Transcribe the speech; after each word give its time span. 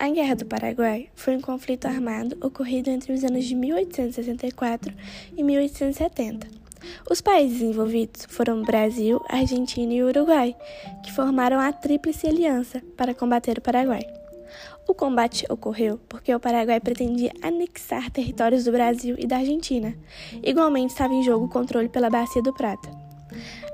A 0.00 0.08
Guerra 0.10 0.36
do 0.36 0.46
Paraguai 0.46 1.08
foi 1.16 1.36
um 1.36 1.40
conflito 1.40 1.86
armado 1.86 2.36
ocorrido 2.40 2.88
entre 2.88 3.12
os 3.12 3.24
anos 3.24 3.44
de 3.44 3.56
1864 3.56 4.94
e 5.36 5.42
1870. 5.42 6.46
Os 7.10 7.20
países 7.20 7.60
envolvidos 7.60 8.24
foram 8.28 8.62
Brasil, 8.62 9.20
Argentina 9.28 9.92
e 9.92 10.04
Uruguai, 10.04 10.54
que 11.02 11.12
formaram 11.12 11.58
a 11.58 11.72
Tríplice 11.72 12.28
Aliança 12.28 12.80
para 12.96 13.12
combater 13.12 13.58
o 13.58 13.60
Paraguai. 13.60 14.02
O 14.86 14.94
combate 14.94 15.44
ocorreu 15.50 15.98
porque 16.08 16.32
o 16.32 16.38
Paraguai 16.38 16.78
pretendia 16.78 17.32
anexar 17.42 18.08
territórios 18.08 18.64
do 18.64 18.70
Brasil 18.70 19.16
e 19.18 19.26
da 19.26 19.38
Argentina. 19.38 19.92
Igualmente 20.44 20.92
estava 20.92 21.12
em 21.12 21.24
jogo 21.24 21.46
o 21.46 21.50
controle 21.50 21.88
pela 21.88 22.08
Bacia 22.08 22.40
do 22.40 22.52
Prata. 22.52 22.88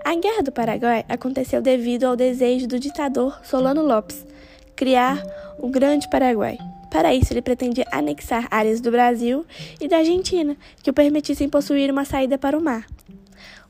A 0.02 0.14
Guerra 0.14 0.43
do 0.43 0.52
Paraguai 0.52 1.04
aconteceu 1.06 1.61
devido 1.61 2.04
ao 2.04 2.16
desejo 2.16 2.66
do 2.66 2.80
ditador 2.80 3.38
Solano 3.45 3.82
Lopes 3.82 4.25
criar 4.75 5.22
o 5.58 5.68
Grande 5.68 6.08
Paraguai. 6.08 6.58
Para 6.90 7.14
isso, 7.14 7.32
ele 7.32 7.43
pretendia 7.43 7.86
anexar 7.90 8.46
áreas 8.50 8.81
do 8.81 8.90
Brasil 8.90 9.44
e 9.80 9.89
da 9.89 9.99
Argentina 9.99 10.57
que 10.82 10.90
o 10.90 10.94
permitissem 10.94 11.49
possuir 11.49 11.90
uma 11.90 12.04
saída 12.04 12.39
para 12.39 12.57
o 12.57 12.63
mar. 12.63 12.86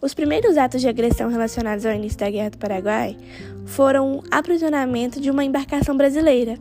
Os 0.01 0.12
primeiros 0.12 0.59
atos 0.59 0.83
de 0.83 0.88
agressão 0.88 1.30
relacionados 1.30 1.87
ao 1.87 1.95
início 1.95 2.19
da 2.19 2.29
Guerra 2.29 2.51
do 2.51 2.59
Paraguai 2.59 3.16
foram 3.65 4.19
o 4.19 4.24
aprisionamento 4.30 5.19
de 5.19 5.30
uma 5.30 5.43
embarcação 5.43 5.97
brasileira, 5.97 6.59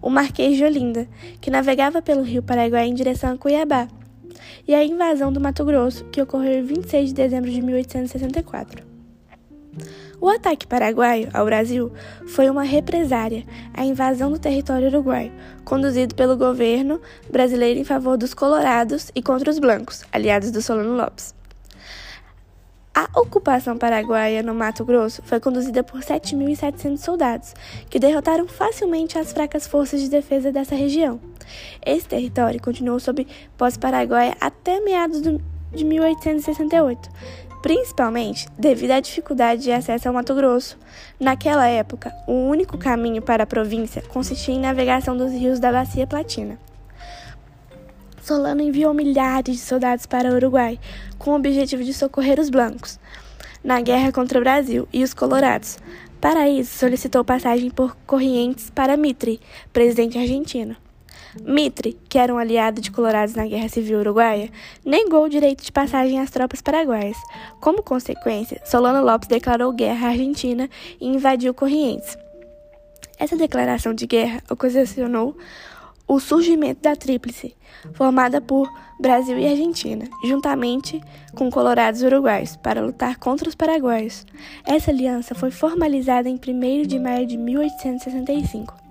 o 0.00 0.08
Marquês 0.08 0.56
de 0.56 0.64
Olinda, 0.64 1.06
que 1.40 1.50
navegava 1.50 2.00
pelo 2.00 2.22
rio 2.22 2.42
Paraguai 2.42 2.86
em 2.86 2.94
direção 2.94 3.34
a 3.34 3.36
Cuiabá, 3.36 3.88
e 4.66 4.74
a 4.74 4.84
invasão 4.84 5.32
do 5.32 5.40
Mato 5.40 5.64
Grosso, 5.64 6.04
que 6.06 6.22
ocorreu 6.22 6.60
em 6.60 6.62
26 6.62 7.08
de 7.08 7.14
dezembro 7.14 7.50
de 7.50 7.60
1864. 7.60 8.82
O 10.20 10.28
ataque 10.28 10.66
paraguaio 10.66 11.28
ao 11.32 11.44
Brasil 11.44 11.92
foi 12.26 12.50
uma 12.50 12.64
represária 12.64 13.44
à 13.72 13.84
invasão 13.84 14.32
do 14.32 14.38
território 14.38 14.88
uruguaio, 14.88 15.32
conduzido 15.64 16.14
pelo 16.16 16.36
governo 16.36 17.00
brasileiro 17.30 17.78
em 17.78 17.84
favor 17.84 18.16
dos 18.16 18.34
colorados 18.34 19.12
e 19.14 19.22
contra 19.22 19.48
os 19.48 19.60
blancos, 19.60 20.04
aliados 20.12 20.50
do 20.50 20.60
Solano 20.60 20.96
Lopes. 20.96 21.38
A 22.92 23.08
ocupação 23.14 23.78
paraguaia 23.78 24.42
no 24.42 24.52
Mato 24.52 24.84
Grosso 24.84 25.22
foi 25.22 25.38
conduzida 25.38 25.84
por 25.84 26.00
7.700 26.00 26.96
soldados, 26.96 27.54
que 27.88 28.00
derrotaram 28.00 28.48
facilmente 28.48 29.16
as 29.16 29.32
fracas 29.32 29.68
forças 29.68 30.00
de 30.00 30.10
defesa 30.10 30.50
dessa 30.50 30.74
região. 30.74 31.20
Esse 31.86 32.08
território 32.08 32.60
continuou 32.60 32.98
sob 32.98 33.24
posse 33.56 33.78
paraguaia 33.78 34.36
até 34.40 34.80
meados 34.80 35.22
de 35.22 35.84
1868, 35.84 37.08
principalmente 37.62 38.48
devido 38.58 38.92
à 38.92 39.00
dificuldade 39.00 39.62
de 39.62 39.72
acesso 39.72 40.08
ao 40.08 40.14
Mato 40.14 40.34
Grosso. 40.34 40.78
Naquela 41.18 41.66
época, 41.66 42.12
o 42.26 42.32
único 42.32 42.78
caminho 42.78 43.22
para 43.22 43.44
a 43.44 43.46
província 43.46 44.02
consistia 44.02 44.54
em 44.54 44.60
navegação 44.60 45.16
dos 45.16 45.32
rios 45.32 45.58
da 45.58 45.72
Bacia 45.72 46.06
Platina. 46.06 46.58
Solano 48.22 48.60
enviou 48.60 48.92
milhares 48.92 49.56
de 49.56 49.62
soldados 49.62 50.06
para 50.06 50.30
o 50.30 50.34
Uruguai 50.34 50.78
com 51.18 51.30
o 51.30 51.36
objetivo 51.36 51.82
de 51.82 51.94
socorrer 51.94 52.38
os 52.38 52.50
blancos 52.50 52.98
na 53.62 53.80
guerra 53.80 54.12
contra 54.12 54.38
o 54.38 54.42
Brasil 54.42 54.88
e 54.92 55.02
os 55.02 55.12
colorados. 55.12 55.78
Para 56.20 56.48
isso, 56.48 56.78
solicitou 56.78 57.24
passagem 57.24 57.70
por 57.70 57.96
Corrientes 58.06 58.70
para 58.70 58.96
Mitre, 58.96 59.40
presidente 59.72 60.18
argentino. 60.18 60.76
Mitre, 61.42 61.98
que 62.08 62.18
era 62.18 62.32
um 62.32 62.38
aliado 62.38 62.80
de 62.80 62.90
colorados 62.90 63.34
na 63.34 63.46
Guerra 63.46 63.68
Civil 63.68 64.00
Uruguaia, 64.00 64.50
negou 64.84 65.24
o 65.24 65.28
direito 65.28 65.62
de 65.62 65.72
passagem 65.72 66.20
às 66.20 66.30
tropas 66.30 66.60
paraguaias. 66.60 67.16
Como 67.60 67.82
consequência, 67.82 68.60
Solano 68.64 69.04
Lopes 69.04 69.28
declarou 69.28 69.72
guerra 69.72 70.08
à 70.08 70.10
Argentina 70.10 70.68
e 71.00 71.06
invadiu 71.06 71.54
Corrientes. 71.54 72.16
Essa 73.18 73.36
declaração 73.36 73.92
de 73.92 74.06
guerra 74.06 74.42
ocasionou 74.50 75.36
o 76.06 76.18
surgimento 76.18 76.80
da 76.80 76.96
Tríplice, 76.96 77.54
formada 77.92 78.40
por 78.40 78.72
Brasil 78.98 79.38
e 79.38 79.46
Argentina, 79.46 80.08
juntamente 80.24 81.00
com 81.34 81.50
colorados 81.50 82.02
uruguaios, 82.02 82.56
para 82.56 82.80
lutar 82.80 83.18
contra 83.18 83.48
os 83.48 83.54
paraguaios. 83.54 84.24
Essa 84.64 84.90
aliança 84.90 85.34
foi 85.34 85.50
formalizada 85.50 86.28
em 86.28 86.36
1 86.36 86.86
de 86.86 86.98
maio 86.98 87.26
de 87.26 87.36
1865. 87.36 88.87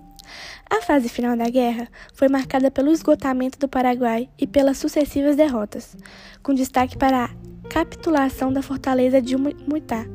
A 0.70 0.82
fase 0.82 1.08
final 1.08 1.38
da 1.38 1.50
guerra 1.50 1.88
foi 2.14 2.28
marcada 2.28 2.70
pelo 2.70 2.92
esgotamento 2.92 3.58
do 3.58 3.70
Paraguai 3.70 4.30
e 4.38 4.46
pelas 4.46 4.78
sucessivas 4.78 5.36
derrotas, 5.36 5.96
com 6.44 6.54
destaque 6.54 6.98
para 6.98 7.26
a 7.26 7.70
capitulação 7.70 8.52
da 8.52 8.62
fortaleza 8.62 9.22
de 9.22 9.38
Muitá 9.38 10.06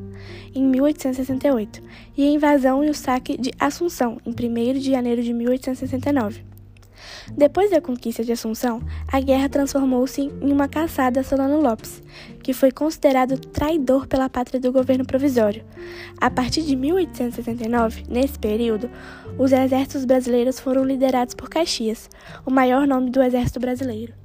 em 0.54 0.62
1868 0.64 1.82
e 2.16 2.26
a 2.26 2.30
invasão 2.30 2.84
e 2.84 2.90
o 2.90 2.94
saque 2.94 3.38
de 3.38 3.50
Assunção 3.58 4.20
em 4.26 4.30
1 4.30 4.78
de 4.78 4.90
janeiro 4.90 5.22
de 5.22 5.32
1869. 5.32 6.51
Depois 7.36 7.70
da 7.70 7.80
conquista 7.80 8.24
de 8.24 8.32
Assunção, 8.32 8.82
a 9.10 9.20
guerra 9.20 9.48
transformou-se 9.48 10.20
em 10.20 10.52
uma 10.52 10.68
caçada 10.68 11.20
a 11.20 11.24
Solano 11.24 11.60
Lopes, 11.60 12.02
que 12.42 12.52
foi 12.52 12.70
considerado 12.70 13.38
traidor 13.38 14.06
pela 14.06 14.28
pátria 14.28 14.60
do 14.60 14.72
governo 14.72 15.04
provisório. 15.04 15.64
A 16.20 16.30
partir 16.30 16.62
de 16.62 16.76
1869, 16.76 18.04
nesse 18.08 18.38
período, 18.38 18.90
os 19.38 19.52
exércitos 19.52 20.04
brasileiros 20.04 20.60
foram 20.60 20.84
liderados 20.84 21.34
por 21.34 21.48
Caxias, 21.48 22.08
o 22.44 22.50
maior 22.50 22.86
nome 22.86 23.10
do 23.10 23.22
exército 23.22 23.60
brasileiro. 23.60 24.21